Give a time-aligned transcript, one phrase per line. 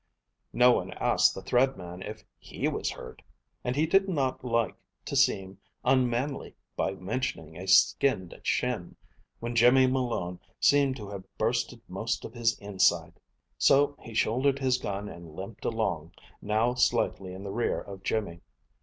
[0.51, 3.21] No one asked the Thread Man if he was hurt,
[3.63, 4.73] and he did not like
[5.05, 8.95] to seem unmanly by mentioning a skinned shin,
[9.39, 13.19] when Jimmy Malone seemed to have bursted most of his inside;
[13.59, 18.41] so he shouldered his gun and limped along, now slightly in the rear of Jimmy.